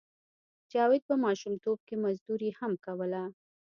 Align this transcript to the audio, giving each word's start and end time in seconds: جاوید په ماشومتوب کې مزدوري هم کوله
جاوید 0.71 1.03
په 1.09 1.15
ماشومتوب 1.25 1.77
کې 1.87 1.95
مزدوري 2.03 2.49
هم 2.59 2.73
کوله 2.85 3.23